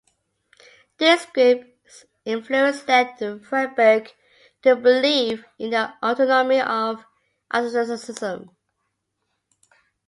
This 0.97 1.27
group's 1.27 2.05
influence 2.25 2.87
led 2.87 3.19
Friedeberg 3.19 4.09
to 4.63 4.75
believe 4.75 5.45
in 5.59 5.69
the 5.69 5.93
autonomy 6.01 6.59
of 6.59 7.05
aestheticism. 7.53 8.49